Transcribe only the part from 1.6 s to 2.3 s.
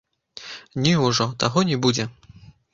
не будзе.